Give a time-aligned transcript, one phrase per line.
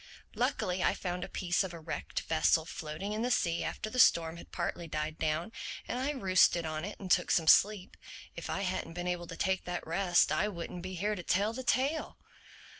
[0.33, 3.99] Luckily I found a piece of a wrecked vessel floating in the sea after the
[3.99, 5.51] storm had partly died down;
[5.87, 7.95] and I roosted on it and took some sleep.
[8.35, 11.53] If I hadn't been able to take that rest I wouldn't be here to tell
[11.53, 12.17] the tale."